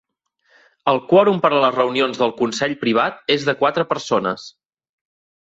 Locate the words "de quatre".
3.51-3.87